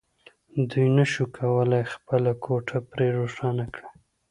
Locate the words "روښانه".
3.19-3.65